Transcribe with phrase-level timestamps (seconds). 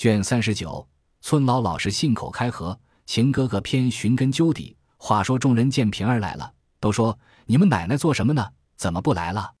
[0.00, 0.88] 卷三十九，
[1.20, 4.74] 村老老实信口开河，秦哥哥偏寻根究底。
[4.96, 8.50] 话说众人见平儿来了，都说：“你们奶奶做什么呢？
[8.78, 9.52] 怎么不来了？”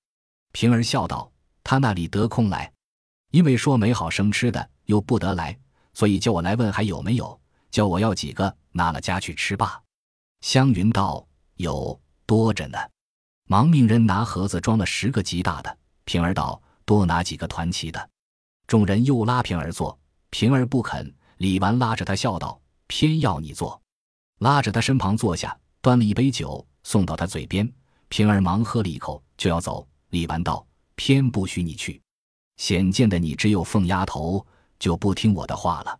[0.52, 1.30] 平儿笑道
[1.62, 2.72] ：“他那里得空来？
[3.32, 5.54] 因为说没好生吃的，又不得来，
[5.92, 7.38] 所以叫我来问还有没有，
[7.70, 9.78] 叫我要几个，拿了家去吃罢。”
[10.40, 12.78] 湘云道：“有多着呢。”
[13.44, 15.78] 忙命人拿盒子装了十个极大的。
[16.06, 18.08] 平儿道：“多拿几个团旗的。”
[18.66, 19.99] 众人又拉平儿坐。
[20.30, 23.80] 平儿不肯，李纨拉着他笑道：“偏要你坐。”
[24.38, 27.70] 拉着他身旁坐下，端了一杯酒送到他嘴边。
[28.08, 29.86] 平儿忙喝了一口，就要走。
[30.10, 30.66] 李纨道
[30.96, 32.00] ：“偏不许你去，
[32.56, 34.44] 显见的你只有凤丫头，
[34.78, 35.98] 就不听我的话了。”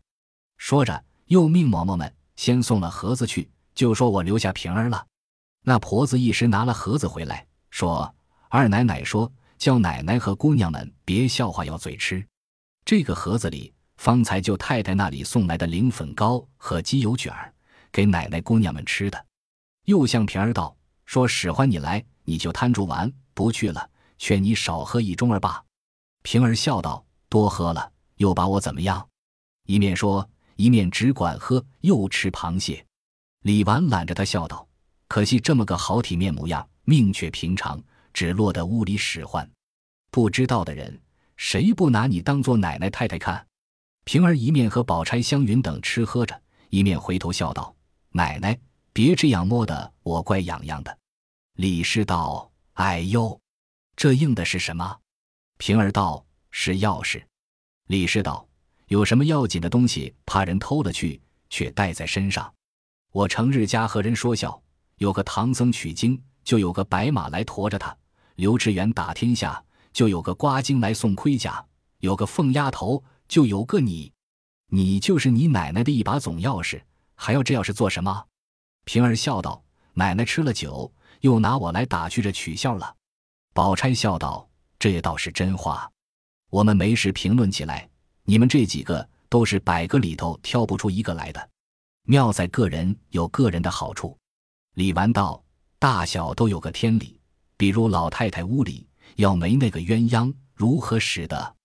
[0.59, 5.07] 说着，又命嬷嬷们先送了盒子去，就说我留下平儿了。
[5.63, 8.15] 那婆子一时拿了盒子回来，说
[8.49, 12.27] ：“二奶奶说叫奶奶和姑娘们别笑话，要嘴吃。
[12.85, 17.53] 这个盒子里。”方才就太太那里送来的灵粉糕和鸡油卷儿，
[17.93, 19.27] 给奶奶姑娘们吃的。
[19.85, 20.75] 又向平儿道
[21.05, 23.91] ：“说使唤你来，你就摊住玩，不去了。
[24.17, 25.63] 劝你少喝一盅儿罢。”
[26.25, 29.07] 平儿笑道：“多喝了，又把我怎么样？”
[29.69, 32.83] 一面说，一面只管喝，又吃螃蟹。
[33.43, 34.67] 李纨揽着他笑道
[35.09, 37.79] ：“可惜这么个好体面模样，命却平常，
[38.15, 39.47] 只落得屋里使唤。
[40.11, 40.99] 不知道的人，
[41.37, 43.47] 谁不拿你当做奶奶太太看？”
[44.11, 47.73] 平儿一面和宝钗、湘云等吃喝着，一面回头笑道
[48.11, 48.59] ：“奶奶，
[48.93, 50.99] 别这样摸的我怪痒痒的。”
[51.55, 53.41] 李氏道：“哎呦，
[53.95, 54.97] 这硬的是什么？”
[55.59, 57.23] 平儿道：“是钥匙。”
[57.87, 58.45] 李氏道
[58.91, 62.53] ：“有什么要紧的东西，怕人偷了去，却带在身上？
[63.13, 64.61] 我成日家和人说笑，
[64.97, 67.97] 有个唐僧取经，就有个白马来驮着他；
[68.35, 71.65] 刘志远打天下，就有个瓜精来送盔甲；
[72.01, 73.01] 有个凤丫头。”
[73.31, 74.13] 就有个你，
[74.67, 76.83] 你就是你奶奶的一把总钥匙，
[77.15, 78.27] 还要这钥匙做什么？
[78.85, 79.63] 平儿笑道
[79.95, 82.97] ：“奶奶吃了酒，又拿我来打趣着取笑了。”
[83.55, 85.89] 宝钗笑道：“这也倒是真话。
[86.51, 87.89] 我们没事评论起来，
[88.25, 91.51] 你们这几个都是百个里头挑不出一个来的。
[92.09, 94.19] 妙在个人有个人的好处。”
[94.75, 95.41] 李纨道
[95.79, 97.21] ：“大小都有个天理，
[97.57, 101.57] 比如老太太屋里要没那个鸳鸯，如何使得？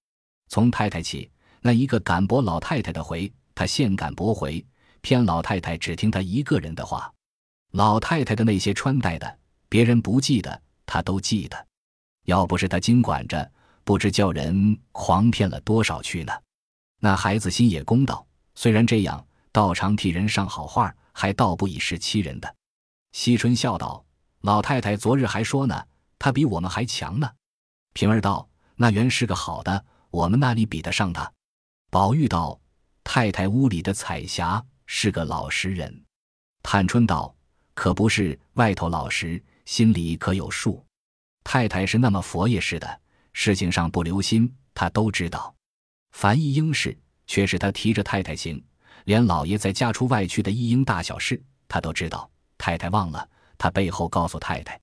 [0.47, 1.27] 从太太起。”
[1.65, 4.63] 那一个敢驳老太太的回，他现敢驳回，
[5.01, 7.11] 偏老太太只听他一个人的话。
[7.71, 11.65] 老太太的那些穿戴的，别人不记得，他都记得。
[12.25, 13.51] 要不是他经管着，
[13.83, 16.31] 不知叫人狂骗了多少去呢。
[16.99, 18.23] 那孩子心也公道，
[18.53, 22.55] 虽然这样，倒常替人上好话，还倒不以是欺人的。
[23.13, 24.05] 惜春笑道
[24.41, 25.83] ：“老太太昨日还说呢，
[26.19, 27.27] 她比我们还强呢。”
[27.93, 31.31] 平儿道：“那原是个好的，我们那里比得上她。”
[31.95, 32.59] 宝玉道
[33.05, 36.03] ：“太太屋里的彩霞是个老实人。”
[36.61, 37.33] 探春道
[37.73, 40.85] ：“可不是外头老实，心里可有数。
[41.45, 43.01] 太太是那么佛爷似的，
[43.31, 45.55] 事情上不留心，他都知道。
[46.11, 48.61] 凡一应事，却是他提着太太行。
[49.05, 52.29] 连老爷在家出外去的一应大小事，他都知道。
[52.57, 54.77] 太太忘了，他背后告诉太太。”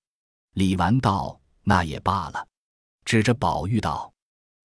[0.57, 2.49] 李纨道：“那也罢了。”
[3.05, 4.15] 指着宝玉道：“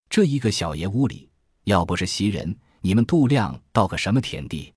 [0.10, 1.27] 这一个小爷屋里。”
[1.68, 4.74] 要不是袭人，你们度量到个什么田地？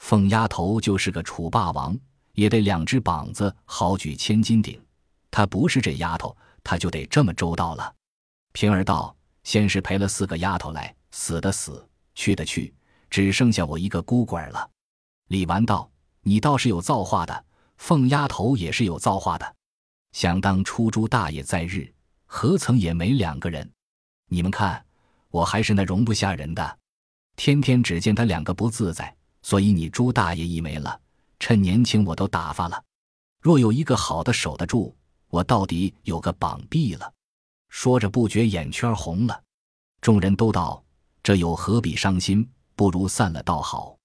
[0.00, 1.98] 凤丫头就是个楚霸王，
[2.34, 4.78] 也得两只膀子好举千斤顶。
[5.30, 7.90] 她不是这丫头，她就得这么周到了。
[8.52, 11.82] 平儿道：“先是陪了四个丫头来，死的死，
[12.14, 12.74] 去的去，
[13.08, 14.70] 只剩下我一个孤鬼了。”
[15.28, 17.44] 李纨道：“你倒是有造化的，
[17.78, 19.56] 凤丫头也是有造化的。
[20.12, 21.90] 想当初朱大爷在日，
[22.26, 23.72] 何曾也没两个人？
[24.28, 24.84] 你们看。”
[25.30, 26.78] 我还是那容不下人的，
[27.36, 31.00] 天天只见他两个不自在，所以你朱大爷一没了，
[31.38, 32.82] 趁年轻我都打发了。
[33.42, 34.94] 若有一个好的守得住，
[35.28, 37.12] 我到底有个膀臂了。
[37.68, 39.42] 说着不觉眼圈红了。
[40.00, 40.82] 众人都道
[41.22, 42.48] ：“这又何必伤心？
[42.74, 43.96] 不如散了倒好。”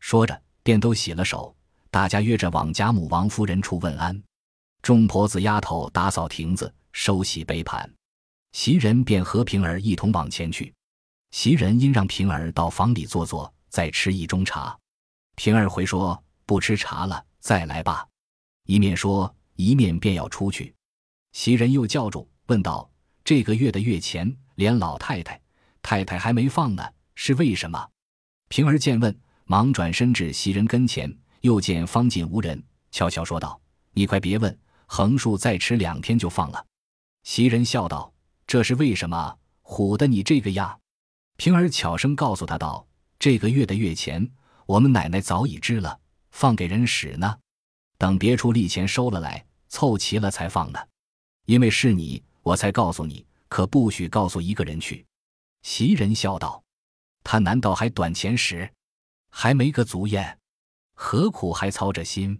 [0.00, 1.54] 说着便都洗了手，
[1.90, 4.20] 大家约着往贾母、王夫人处问安。
[4.82, 7.88] 众婆子丫头打扫亭子，收洗杯盘。
[8.52, 10.72] 袭人便和平儿一同往前去。
[11.30, 14.78] 袭人因让平儿到房里坐坐，再吃一盅茶。
[15.34, 18.06] 平儿回说不吃茶了，再来吧。
[18.66, 20.74] 一面说，一面便要出去。
[21.32, 22.88] 袭人又叫住，问道
[23.24, 25.40] ：“这个月的月钱，连老太太、
[25.80, 27.88] 太太还没放呢，是为什么？”
[28.48, 31.10] 平儿见问，忙转身至袭人跟前，
[31.40, 33.58] 又见方进无人，悄悄说道
[33.94, 36.66] ：“你快别问，横竖再迟两天就放了。”
[37.24, 38.12] 袭人笑道。
[38.52, 39.38] 这是为什么？
[39.62, 40.78] 唬得你这个样。
[41.38, 42.86] 平儿悄声告诉他道
[43.18, 44.30] ：“这个月的月钱，
[44.66, 45.98] 我们奶奶早已支了，
[46.32, 47.38] 放给人使呢。
[47.96, 50.78] 等别处利钱收了来，凑齐了才放呢。
[51.46, 55.06] 因为是你，我才告诉你，可不许告诉一个人去。”
[55.64, 56.62] 袭人笑道
[57.24, 58.70] ：“他难道还短钱使？
[59.30, 60.38] 还没个足验，
[60.92, 62.38] 何苦还操着心？”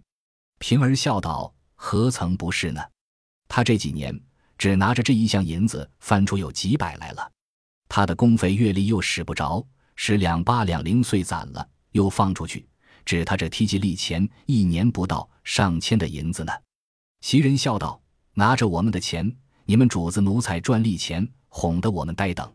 [0.61, 2.83] 平儿笑道：“何曾不是呢？
[3.47, 4.15] 他这几年
[4.63, 7.31] 只拿着这一项银子，翻出有几百来了。
[7.89, 9.61] 他的工费月例又使不着，
[9.97, 12.65] 十两八两零碎攒了，又放出去，
[13.03, 16.53] 指他这提起利钱，一年不到上千的银子呢。”
[17.19, 18.01] 袭人笑道
[18.35, 19.29] ：“拿着我们的钱，
[19.65, 22.49] 你们主子奴才赚利钱，哄得我们呆等。”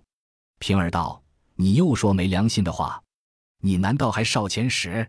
[0.61, 1.23] 平儿道
[1.57, 3.03] ：“你又说没良心的话，
[3.61, 5.07] 你难道还少钱使？”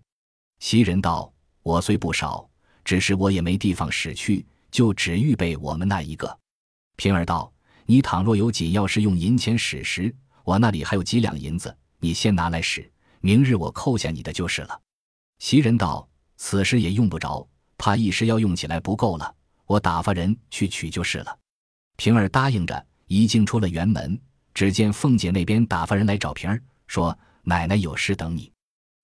[0.60, 1.32] 袭人道
[1.64, 2.50] ：“我虽不少，
[2.84, 6.38] 只是我也没地方使去，就只预备我们那一个。”
[7.00, 7.50] 平儿道
[7.88, 10.14] ：“你倘若有紧要事用银钱使时，
[10.44, 12.92] 我那里还有几两银子，你先拿来使，
[13.22, 14.82] 明日我扣下你的就是了。”
[15.40, 16.06] 袭人道
[16.36, 17.48] ：“此时也用不着，
[17.78, 19.34] 怕一时要用起来不够了，
[19.66, 21.40] 我打发人去取就是了。”
[21.96, 24.20] 平儿答应着，已经出了园门。
[24.54, 28.52] 只见凤姐那边打发人来找平儿，说：“奶奶有事等你。”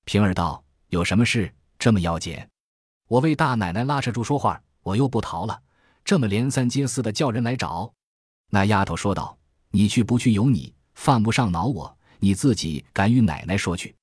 [0.03, 0.61] 平儿道
[0.91, 1.49] ：“有什么事
[1.79, 2.37] 这么要紧？
[3.07, 5.61] 我为大奶奶拉扯住说话，我又不逃了，
[6.05, 7.91] 这么连三接四的叫人来找。”
[8.51, 9.37] 那丫头说道
[9.71, 11.97] ：“你去不去由你，犯不上恼我。
[12.19, 13.93] 你自己敢与奶奶说去。”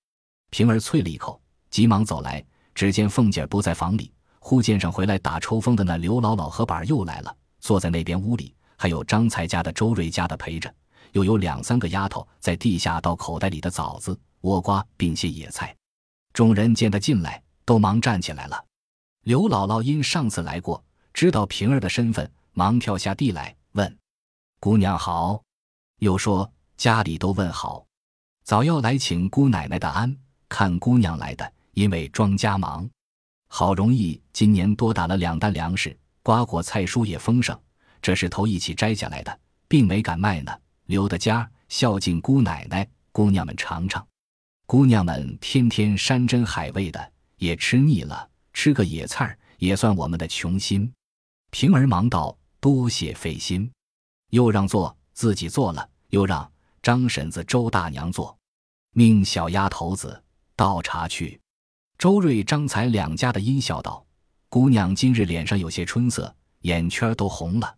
[0.50, 1.40] 平儿啐了一口，
[1.70, 2.44] 急忙走来，
[2.75, 10.72] 只见凤姐不在房里，忽见上回来打抽风的那刘姥姥和板儿又来了，坐在那边屋里，还有张才家的、周瑞家的陪着。
[11.12, 15.75] 又有两三个丫头在地下倒口袋里的枣子、倭瓜，并些野菜。
[16.32, 18.64] 众人见他进来，都忙站起来了。
[19.25, 20.82] 刘姥姥因上次来过，
[21.14, 23.99] 知道平儿的身份，忙跳下地来问
[24.61, 25.43] ：“姑娘好。”
[26.00, 27.87] 又说：“家里都问好，
[28.44, 30.17] 早要来请姑奶奶的安。
[30.49, 32.88] 看姑娘来的，因为庄家忙，
[33.49, 37.58] 好容易今年多打了两担粮食，瓜果菜蔬也丰盛，
[38.03, 40.53] 这是头一起摘下来的，并没敢卖呢。”
[40.87, 44.06] 留的家孝敬姑奶奶，姑娘们尝尝。
[44.67, 50.93] 姑娘们天天山珍海味的，也吃腻了，吃个野菜儿也算我们的穷心。
[51.52, 53.70] 平儿忙道：“多谢费心。”
[54.32, 56.50] 又让座，自己坐了，又让
[56.82, 58.37] 张婶子、周大娘坐，
[58.94, 60.25] 命小丫头子
[60.56, 61.38] 倒茶去。
[61.99, 64.04] 周瑞、张才两家的阴笑道
[64.49, 67.76] ：“姑娘今日脸上有些春色，眼圈都红了。”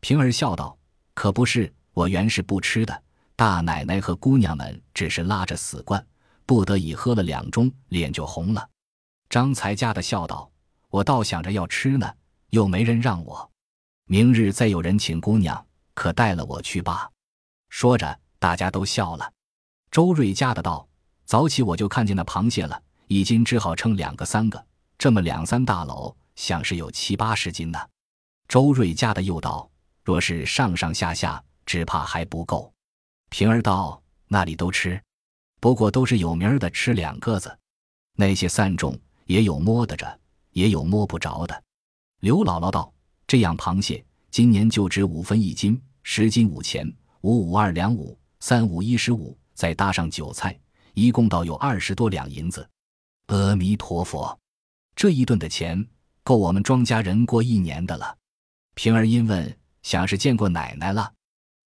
[0.00, 0.78] 平儿笑道
[1.12, 3.02] ：“可不是。”我原是不吃的，
[3.34, 6.06] 大奶奶和姑娘们只是拉着死灌，
[6.46, 8.70] 不得已喝了两盅，脸就红了。
[9.28, 10.48] 张才家的笑道
[10.90, 12.14] ：“我倒想着要吃呢，
[12.50, 13.50] 又没人让我。
[14.06, 17.10] 明日再有人请姑娘，可带了我去吧。”
[17.68, 19.32] 说着，大家都笑了。
[19.90, 20.88] 周瑞家的道
[21.26, 24.64] ：“早起我就看见那螃蟹了，已经只好称两个三个，
[24.96, 27.78] 这么两三大篓，想是有七八十斤呢。”
[28.48, 29.70] 周瑞家的又道
[30.04, 32.72] ：“若是上上下下。”只怕还不够。
[33.28, 34.98] 平儿道：“那里都吃，
[35.60, 37.58] 不过都是有名的，吃两个子。
[38.14, 40.18] 那些散种也有摸得着，
[40.52, 41.62] 也有摸不着的。”
[42.20, 42.92] 刘姥姥道
[43.28, 50.58] ：“这样螃蟹今年就值五分一斤，十斤五钱，五五二两五，三五一十五，再搭上酒菜，
[50.94, 52.68] 一共倒有二十多两银子。
[53.26, 54.36] 阿弥陀佛，
[54.96, 55.86] 这一顿的钱
[56.24, 58.16] 够我们庄家人过一年的了。”
[58.74, 61.12] 平儿因问：“想是见过奶奶了？”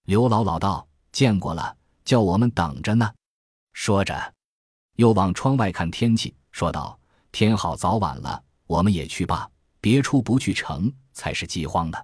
[0.05, 1.75] 刘姥姥道：“见过了，
[2.05, 3.11] 叫我们等着呢。”
[3.73, 4.35] 说着，
[4.97, 7.00] 又往窗外看天气，说道
[7.33, 9.49] ：“天好早晚了，我们也去罢。
[9.83, 11.99] 别处不去成，才是饥荒呢。”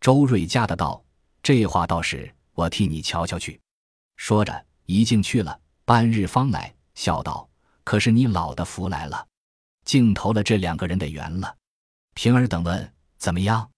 [0.00, 1.04] 周瑞家的道
[1.42, 3.60] ：“这话倒是，我替你瞧瞧去。”
[4.16, 7.46] 说着，一进去了，半日方来，笑道
[7.84, 9.26] ：“可是你老的福来了，
[9.84, 11.54] 竟投了这两个人的缘了。”
[12.14, 13.70] 平儿等问：“怎么样？”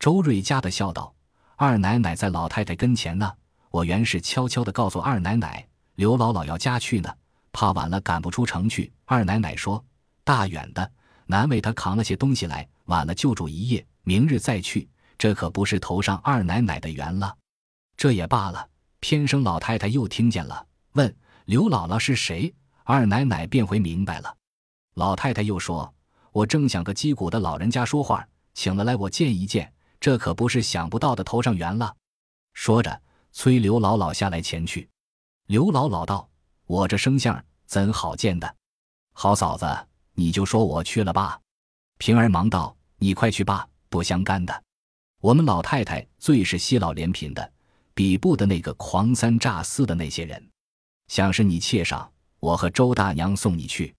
[0.00, 1.14] 周瑞家的笑道。
[1.56, 3.32] 二奶奶在老太太跟前呢，
[3.70, 5.66] 我原是悄悄的告诉二奶奶，
[5.96, 7.12] 刘姥姥要家去呢，
[7.50, 8.92] 怕晚了赶不出城去。
[9.06, 9.84] 二奶奶说
[10.22, 10.88] ：“大远的，
[11.26, 14.86] 难为她扛了些东西来，晚了就住一夜，明日再去。
[15.16, 17.34] 这可不是头上二奶奶的缘了。”
[17.96, 18.68] 这也罢了，
[19.00, 21.16] 偏生老太太又听见了，问
[21.46, 22.54] 刘姥姥是谁，
[22.84, 24.36] 二奶奶便回明白了。
[24.94, 25.92] 老太太又说
[26.30, 31.92] ：“我正想个击鼓的老人家说话，请了来我见一见。”这可不是想不到的头上缘了。
[32.54, 33.02] 说着，
[33.32, 34.88] 催刘姥姥下来前去。
[35.46, 36.30] 刘姥姥道
[36.66, 38.54] ：“我这生相怎好见的？
[39.12, 39.66] 好嫂子，
[40.14, 41.40] 你就说我去了吧。”
[41.98, 44.62] 平儿忙道：“你快去吧，不相干的。
[45.20, 47.52] 我们老太太最是惜老怜贫的，
[47.94, 50.44] 比不得那个狂三诈四的那些人。
[51.08, 53.94] 想是你妾上，我和周大娘送你去。”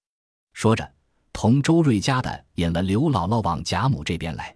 [0.53, 0.89] 说着，
[1.33, 4.55] 同周瑞家的引了刘姥姥往贾母这边来。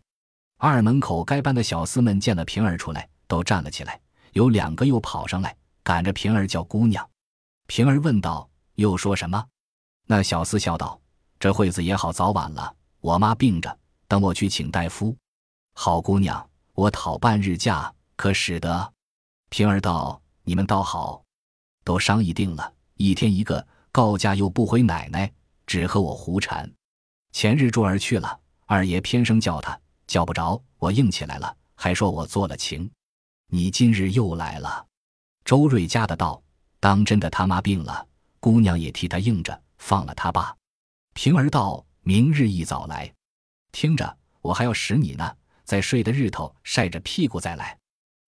[0.58, 4.00] 二门口该班的小厮们见了平儿出来，都站了起来，
[4.34, 7.10] 有两个又跑上来，赶着平儿叫姑娘。
[7.68, 9.46] 平儿问道：“又说什么？”
[10.08, 11.00] 那小厮笑道
[11.40, 13.78] ：“这会子也好早晚了，我妈病着，
[14.14, 15.18] 等我去请大夫。”
[15.74, 18.94] 好姑娘，我讨半日假，可使得？
[19.50, 21.24] 平儿道：“你们倒好，
[21.84, 25.34] 都商议定了，一天一个，告假又不回奶奶，
[25.66, 26.72] 只和我胡缠。
[27.32, 32.88] 前日珠儿去了，二爷偏生叫他，叫不着，我硬起来了，还说我做了情。
[33.48, 34.86] 你今日又来了。”
[35.44, 36.40] 周瑞家的道
[36.80, 38.08] ：“当真的他妈病了，
[38.40, 40.56] 姑娘也替他应着，放了他爸。”
[41.16, 43.12] 平儿道：“明日一早来，
[43.74, 47.78] 听着，我还要使你呢。”在睡的日头晒着屁股再来，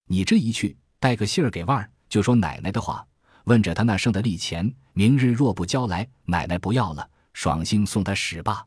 [0.07, 3.05] 你这一去带个信儿给腕儿，就说奶奶的话，
[3.43, 8.65] 问着他那剩的利钱，明日若不交来，奶奶不要了，爽性送他使罢。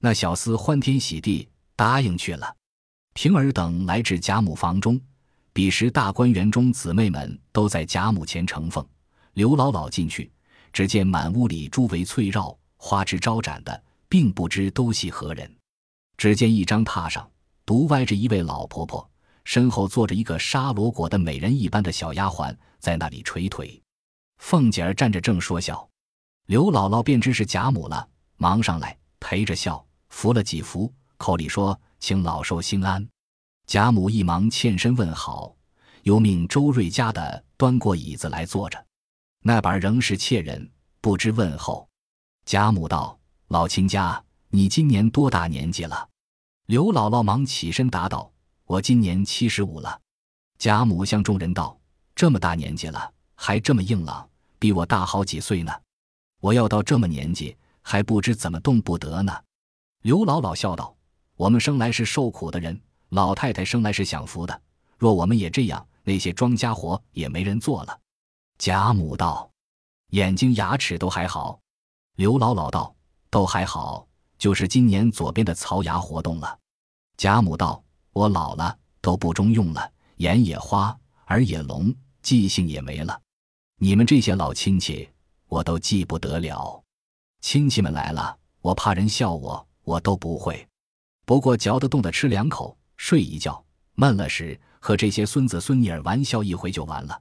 [0.00, 2.56] 那小厮欢天喜地答应去了。
[3.14, 5.00] 平儿等来至贾母房中，
[5.52, 8.84] 彼时大观园中姊妹们都在贾母前呈奉。
[9.34, 10.30] 刘姥姥进去，
[10.72, 15.59] 只见满屋里珠围翠绕，花枝招展的，并不知都系何人。
[16.20, 17.26] 只见一张榻上。
[17.64, 19.08] 独歪着一位老婆婆，
[19.44, 23.80] 身后坐着一个沙罗裹的美人一般的小丫鬟，在那里捶腿。
[24.36, 25.88] 凤姐儿站着正说笑，
[26.44, 33.08] 刘姥姥便知是贾母了，忙上来陪着笑，扶了几扶，口里说：“请老寿星安。”
[33.66, 35.56] 贾母一忙欠身问好，
[36.02, 38.84] 又命周瑞家的端过椅子来坐着。
[39.42, 41.88] 那板仍是妾人，不知问候。
[42.44, 46.06] 贾母道：“老亲家，你今年多大年纪了？”
[46.70, 48.30] 刘姥姥忙起身答道
[48.64, 50.00] ：“我今年七十五了。”
[50.56, 51.76] 贾母向众人道
[52.14, 55.72] ：“这么大年纪了，还这么硬朗，比我大好几岁呢。
[56.38, 59.36] 我要到这么年纪，还不知怎么动不得呢。”
[60.02, 60.96] 刘姥姥笑道
[61.34, 64.62] ：“我们生来是受苦的人，老太太生来是享福的。
[64.96, 68.00] 若我们也这样，那些庄稼活也没人做了。”
[68.58, 69.50] 贾母道
[70.14, 71.58] ：“眼睛牙齿都还好。”
[72.14, 72.94] 刘姥姥道
[73.28, 74.06] ：“都还好，
[74.40, 76.58] 就是今年左边的槽牙活动了。”
[77.16, 77.80] 贾母道
[78.12, 83.20] ：“我老了，都不中用了，眼也花，耳也聋，记性也没了。
[83.76, 85.08] 你们这些老亲戚，
[85.46, 86.82] 我都记不得了。
[87.42, 90.66] 亲戚们来了，我怕人笑我，我都不会。
[91.26, 93.62] 不过嚼得动的吃两口，睡一觉，
[93.94, 97.20] 闷了时和这些孙子孙女儿玩笑一回就完了。”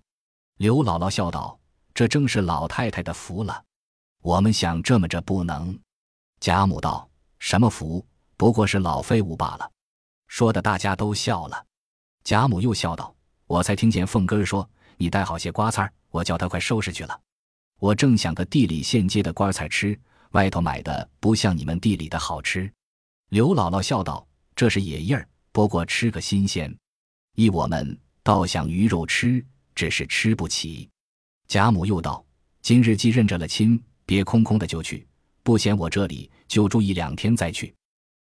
[0.56, 1.60] 刘姥姥笑道
[1.94, 3.64] ：“这正是老太太的福了。
[4.22, 5.78] 我们想这么着不能。”
[6.40, 7.09] 贾母道
[7.40, 8.06] ：“什么福？
[8.38, 9.72] 不过是老废物罢了。”
[10.28, 11.66] 说的大家都笑了，
[12.24, 13.16] 贾母又笑道
[13.48, 17.20] ：“我才听见凤哥儿说你带好些瓜菜儿，我叫他快收拾去了。
[17.80, 20.00] 我正想个地里现结的瓜菜吃，
[20.32, 22.72] 外头买的不像你们地里的好吃。”
[23.30, 26.76] 刘姥姥笑道：“这是野叶儿，不过吃个新鲜。
[27.36, 29.44] 依我们倒想鱼肉吃，
[29.74, 30.88] 只是吃不起。”
[31.48, 32.24] 贾母又道
[32.62, 35.08] ：“今日既认着了亲，别空空的就去，
[35.50, 37.74] 不嫌我这里就住一两天再去。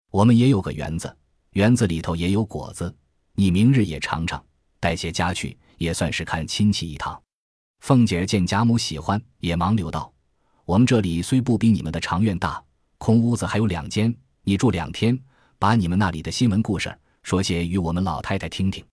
[0.09, 1.15] 我们也有个园子。”
[1.53, 2.91] 园子里头也有果子，
[3.33, 4.43] 你明日也尝尝，
[4.79, 7.21] 带些家去，也算是看亲戚一趟。
[7.81, 10.11] 凤姐见贾母喜欢，也忙留道
[10.65, 12.63] ：“我们这里虽不比你们的长院大，
[12.97, 15.15] 空屋子还有两间，你住两天，
[15.59, 18.83] 把你们那里的新闻故事说些与我们老太太听听。”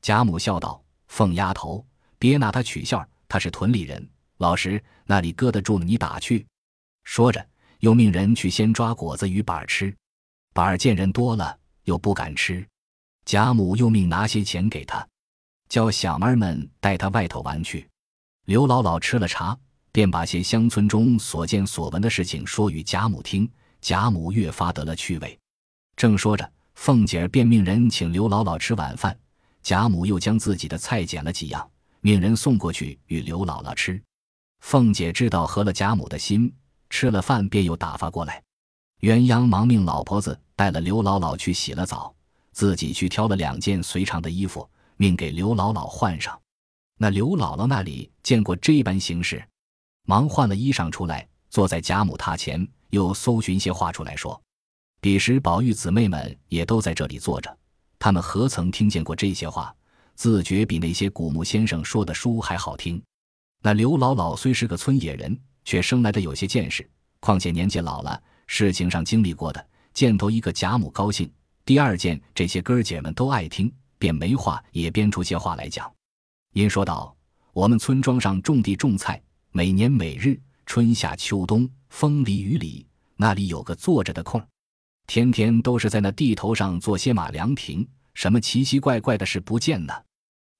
[0.00, 1.84] 贾母笑道：“凤丫头，
[2.18, 6.46] 别拿她取笑，她是屯里人，老实，那里搁得住你打去。”
[7.04, 7.46] 说着，
[7.84, 9.94] 又命人去先抓果子与板儿吃。
[10.54, 11.58] 板儿见人多了。
[11.84, 12.66] 又不敢吃，
[13.26, 15.06] 贾母又命拿些钱给他，
[15.68, 17.86] 叫小妹儿们带他外头玩去。
[18.46, 19.54] 刘姥姥吃了茶，
[19.92, 23.46] 便把些乡村中所见所闻的事情说与贾母听。
[23.82, 25.38] 贾母越发得了趣味。
[25.94, 29.14] 正说着，凤姐儿便命人请刘姥姥吃晚饭。
[29.62, 34.02] 贾母又将自己的菜捡了几样，命人送过去与刘姥姥吃。
[34.60, 36.50] 凤姐知道合了贾母的心，
[36.94, 38.40] 吃了饭便又打发过来。
[39.00, 42.14] 鸳鸯忙命老婆子带了刘姥姥去洗了澡，
[42.52, 46.40] 自己去挑了两件随常的衣服，命给刘姥姥换上。
[46.96, 49.44] 那刘姥姥那里见过这般形式，
[50.06, 54.40] 忙换了衣裳出来，坐在贾母榻前，又搜寻些话出来说。
[55.00, 57.58] 彼时宝玉姊妹们也都在这里坐着，
[57.98, 59.74] 他们何曾听见过这些话，
[60.14, 63.02] 自觉比那些古墓先生说的书还好听。
[63.66, 66.86] 那刘姥姥虽是个村野人，却生来的有些见识，
[67.18, 68.22] 况且年纪老了。
[68.46, 71.32] 事情上经历过的，见头一个贾母高兴，
[71.64, 75.90] 第二件这些哥儿姐们都爱听，便没话也编出些话来讲。
[76.52, 77.16] 因说道
[77.54, 79.18] ：“我们村庄上种地种菜，
[79.50, 84.46] 每年每日春夏秋冬，风里雨里，那里有个坐着的空
[85.06, 89.94] 天天都是在那地头上做些马凉亭，什么奇奇怪怪的事不见呢？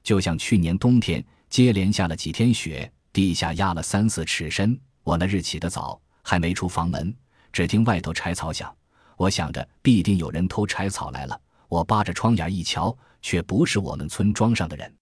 [0.03, 4.79] 就像去年冬天接连下了几天雪，地下压了三四尺深。
[5.05, 7.17] 我那日起得早，还没出房门，
[7.53, 8.75] 只听外头柴草响。
[9.17, 11.41] 我想着必定有人偷柴草来了。
[11.69, 14.93] 我扒着窗沿一瞧，却不是我们村庄上的人。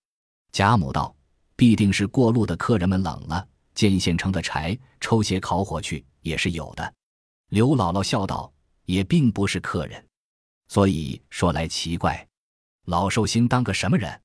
[0.52, 1.14] 贾母道
[1.56, 6.94] ：“必定是过路的客人们冷了，见现成的柴，抽些烤火去，也是有的。”
[7.48, 8.52] 刘姥姥笑道
[8.84, 10.04] ：“也并不是客人，
[10.68, 12.26] 所以说来奇怪。
[12.84, 14.20] 老寿星当个什么人？”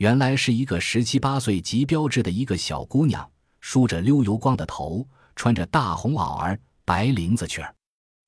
[0.00, 3.30] 原来是一个十七八岁极标致的一个小姑娘，
[3.60, 7.74] 梳着溜油光的头，穿着大红袄儿、白绫子裙儿。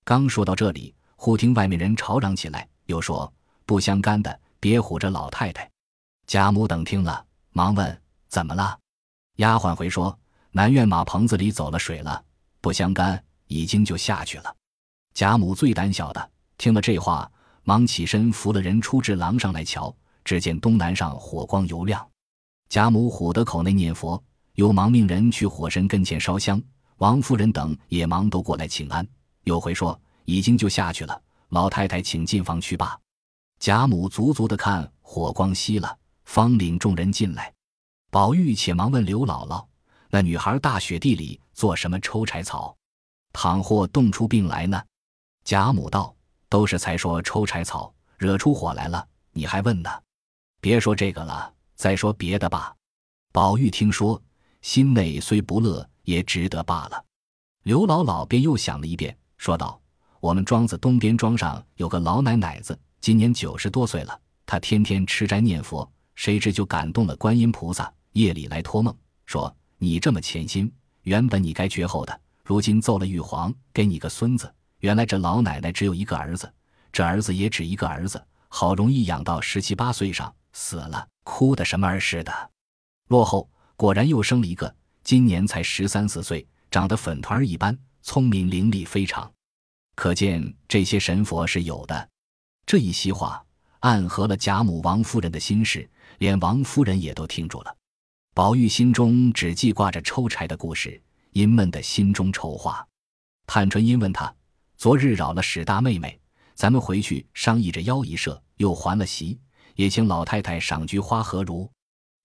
[0.04, 3.32] 刚说到这里，忽听外面人吵嚷起来，又说
[3.64, 5.66] ：“不相干的，别唬着老太太。”
[6.28, 8.78] 贾母等听了，忙问：“怎么了？”
[9.40, 10.14] 丫鬟回说
[10.52, 12.22] ：“南院马棚子里走了水了，
[12.60, 14.54] 不相干，已经就下去了。”
[15.14, 19.96] 贾母最胆小的，听了这话，忙起身扶了人出至廊上来瞧。
[20.24, 22.06] 只见东南上火光油亮，
[22.68, 24.22] 贾母唬得口内念佛，
[24.54, 26.62] 又忙命人去火神跟前烧香。
[26.98, 29.06] 王夫人等也忙都过来请安，
[29.44, 31.20] 又回说已经就下去了。
[31.48, 32.98] 老太太请进房去罢。
[33.58, 37.52] 贾母足足的看火光熄了，方领众人进来。
[38.10, 39.64] 宝玉且忙问刘姥姥
[40.10, 42.76] ：“那女孩大雪地里做什么抽柴草？
[43.32, 44.80] 倘或冻出病来呢？”
[45.44, 46.14] 贾母道
[46.48, 49.90] ：“都是才说抽柴草惹出火来了，你还问呢？”
[50.62, 52.72] 别说这个了，再说别的吧。
[53.32, 54.22] 宝玉听说，
[54.60, 57.04] 心内虽不乐，也值得罢了。
[57.64, 59.82] 刘姥姥便又想了一遍，说道
[60.22, 64.16] ：“我们庄子东边庄上有个老奶奶子，今年九十多岁了。
[64.46, 74.54] 她天天吃斋念佛，谁知就感动了观音菩萨，夜里来托梦，说你这么虔心，原本你该绝后的，如今奏了玉皇，给你个孙子。
[74.78, 76.48] 原来这老奶奶只有一个儿子，
[76.92, 82.50] 这儿子也只一个儿子，好容易养到十七八岁上。”死了，哭的什么儿似的。
[83.08, 89.30] 落后果然又生了一个，今年才十三四岁，长得粉团儿一般，聪明伶俐非常。
[89.94, 92.08] 可见这些神佛是有的。
[92.64, 93.44] 这一席话
[93.80, 95.88] 暗合了贾母、王夫人的心事，
[96.18, 97.76] 连王夫人也都听住了。
[98.34, 101.00] 宝玉心中只记挂着抽柴的故事，
[101.32, 102.86] 阴闷的心中筹划。
[103.46, 104.34] 探春因问他
[104.78, 106.18] ：“昨日扰了史大妹妹，
[106.54, 109.38] 咱们回去商议着邀一社，又还了席。”
[109.74, 111.70] 也请老太太赏菊花何如？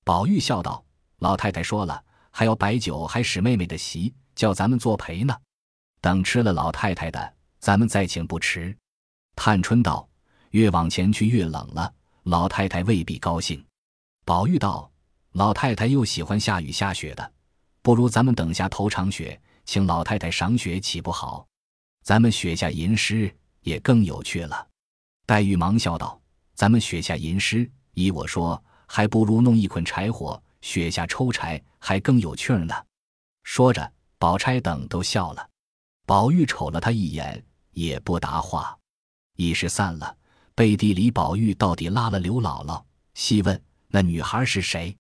[0.04, 0.84] 宝玉笑道
[1.20, 5.36] ：“老太太说了，还要摆酒，还使妹妹的席，叫咱们作陪呢。
[6.00, 8.76] 等吃了老太太的，咱们再请不迟。”
[9.36, 10.08] 探春道
[10.52, 13.64] ：“越往前去越冷了，老太太未必高兴。”
[14.24, 14.90] 宝玉道
[15.34, 17.32] ：“老太太又喜欢下雨下雪的，
[17.82, 21.46] 不如咱们等下头场雪，请老太太赏雪，岂不好？
[22.04, 24.68] 咱们雪下吟诗也更有趣了。”
[25.28, 26.20] 黛玉忙笑道。
[26.58, 32.74] 咱们雪下吟诗，依我说，还不如弄一捆柴火，雪下抽柴，还更有趣儿呢。
[33.44, 35.50] 说着，宝钗等都笑了。
[36.08, 38.76] 宝玉瞅了他一眼，也不答话。
[39.36, 40.18] 一时散了，
[40.56, 44.98] 背地里宝玉到底拉了刘姥姥，细问那女孩是谁。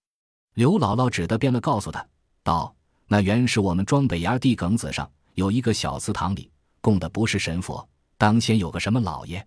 [0.54, 2.08] 刘姥姥只得变了，告诉他
[2.44, 2.72] 道
[3.10, 9.44] ：“那原是我们庄北崖地埂子上有一个小祠堂里供的不是神佛，当先有个什么老爷。”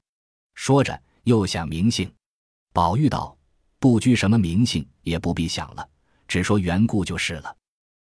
[0.56, 1.00] 说着。
[1.24, 2.12] 又想名姓，
[2.72, 3.36] 宝玉道
[3.78, 5.88] ：“不拘什么名姓，也不必想了，
[6.26, 7.56] 只说缘故就是了。”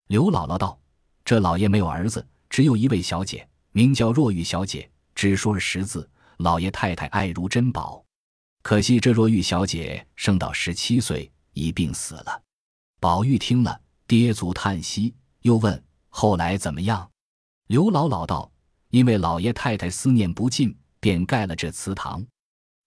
[0.08, 0.80] 刘姥姥道
[1.24, 8.04] ：“这老爷没有儿子，只有一位小姐，名叫若玉小姐，只说了十字，老爷太太爱如珍宝。
[8.62, 12.42] 可惜这若玉小姐生到十七岁，一病死了。”
[13.00, 17.10] 宝玉听了，跌足叹息，又问：“后来怎么样？”
[17.68, 18.52] 刘姥姥道
[18.90, 22.26] ：“因为老爷太太思念不尽，便盖了这祠堂。”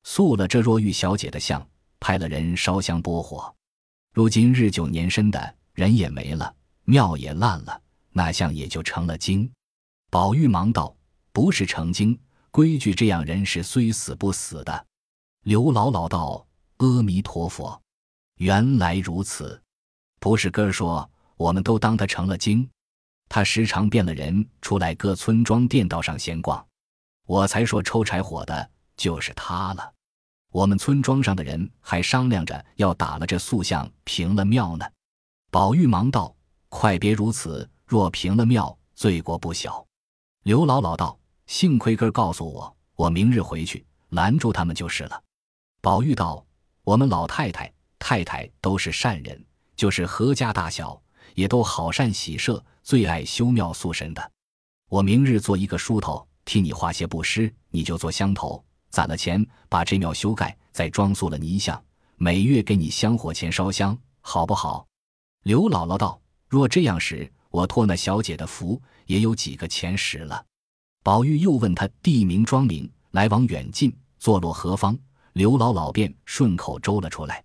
[0.09, 3.53] 塑了这若玉小姐的像，派了人烧香拨火。
[4.15, 9.51] 如今日久年深的人也没了，庙也烂了，那像也就成了精。
[10.09, 10.97] 宝玉忙道
[11.35, 12.17] ：“不是成精，
[12.53, 14.87] 规矩这样人是虽死不死的。”
[15.43, 16.47] 刘姥姥道
[16.79, 17.83] ：“阿弥陀佛，
[18.37, 19.61] 原来如此。
[20.21, 22.67] 不是哥儿说，我们都当他成了精。
[23.29, 26.65] 他时常变了人出来各村庄店道上闲逛，
[27.27, 29.95] 我才说抽柴火的就是他了。”
[30.57, 34.87] 我们村庄上的人还商量着要打了这塑像平了庙呢。
[35.51, 36.35] 宝玉忙道
[36.71, 39.87] ：“快别如此，若平了庙，罪过不小。”
[40.45, 45.23] 刘姥姥道：“幸亏哥告诉我，我明日回去拦住他们就是了。”
[45.83, 46.43] 宝玉道
[46.85, 49.45] ：“我们老太太、太太都是善人，
[49.77, 50.99] 就是何家大小，
[51.35, 54.33] 也都好善喜舍，最爱修庙塑神的。
[54.89, 61.83] 我明日做一个梳头，替你画些布施，你就做香头，攒了钱，把这庙修盖，再装塑了泥像，
[62.17, 64.87] 每月给你香火钱烧香，好不好？
[65.43, 70.45] 刘姥姥道：“若这样时，我托那小姐的福，也有几个钱使了。”
[71.05, 74.99] 宝玉又问他地名庄名，来往远近，坐落何方。
[75.35, 77.45] 刘姥姥便顺口周了出来。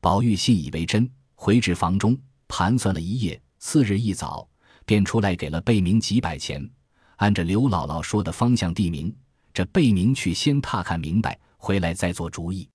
[0.00, 2.18] 宝玉信以为真，回至房中
[2.48, 3.40] 盘算了一夜。
[3.58, 4.48] 次日一早，
[4.84, 6.68] 便出来给了贝明几百钱。
[7.16, 9.14] 按着刘姥姥说的方向地名，
[9.56, 12.68] 这贝明去先踏看明白，回来再做主意。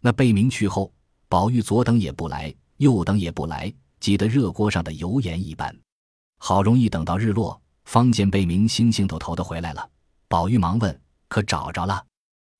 [0.00, 0.92] 那贝明去后，
[1.28, 5.76] 宝玉左等也不来，右等也不来，急得热锅上的油盐一般。
[6.38, 9.90] 好容易等到日落，方见贝明星星都头的回来了。
[10.28, 12.06] 宝玉忙问：“可找着了？”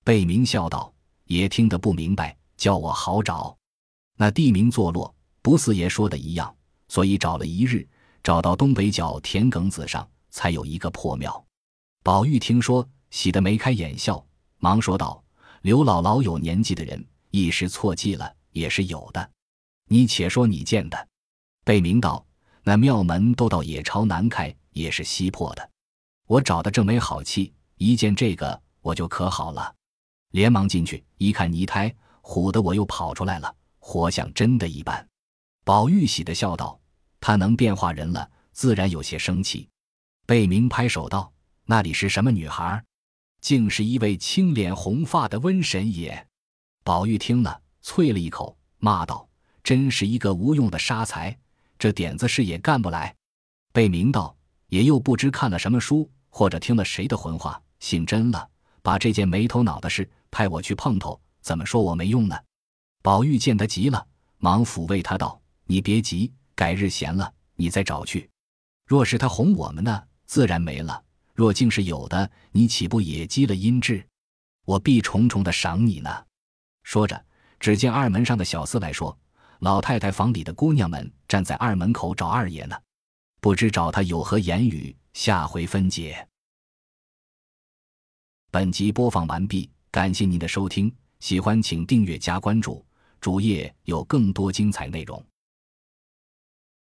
[0.03, 0.93] 贝明笑道
[1.31, 3.57] ：“爷听得不明白，叫我好找。
[4.17, 6.53] 那地名坐落不似爷说的一样，
[6.89, 7.89] 所以找了一日，
[8.21, 11.45] 找到东北角田埂子上。”才有一个破庙，
[12.03, 14.25] 宝玉听说，喜得眉开眼笑，
[14.59, 15.23] 忙说道
[15.63, 19.31] ：“刘姥姥有年纪的人，一时错记了，也是有的。
[19.89, 21.09] 你且说你见的。”
[21.65, 22.25] 贝明道
[22.63, 25.71] ：“那庙门都到野朝南开，也是西破的。
[26.27, 29.75] 我找的正没好气，一见这个，我就可好了，
[30.31, 35.07] 连忙进去一看泥胎，唬得我又跑出来了，活像真的一般。”
[35.65, 36.81] 宝玉喜的笑道
[37.21, 39.69] ：“他能变化人了，自然有些生气。”
[40.27, 41.33] 贝明拍手道
[41.67, 42.83] ：“那里是什么女孩？
[43.41, 46.27] 竟是一位青脸红发的瘟神也。”
[46.85, 49.29] 宝玉听了，啐了一口，骂道
[49.63, 51.37] ：“真是一个无用的杀才，
[51.79, 53.15] 这点子事也干不来。”
[53.73, 54.37] 贝明道
[54.69, 58.49] ：“也又不知看了什么书，或者听了谁的混话，信真了，
[58.83, 62.37] 把这件没头脑的事派我去碰头，怎么说我没用呢？”
[63.03, 64.07] 宝玉见他急了，
[64.39, 68.29] 忙抚慰他道：“你别急，改日闲了，你再找去。
[68.87, 71.03] 若是他哄我们呢？”自然没了。
[71.41, 74.07] 若竟是有的，你岂不也积了阴质？
[74.67, 76.27] 我必重重的赏你呢。
[76.83, 77.25] 说着，
[77.59, 79.19] 只见二门上的小厮来说
[79.61, 82.77] ：“老太太房里的姑娘们站在二门口找二爷呢，
[83.41, 86.29] 不知找他有何言语。”下回分解。
[88.51, 92.85] 本集播放完毕，感谢您的收听，喜欢请订阅加关注，
[93.19, 95.25] 主页有更多精彩内容。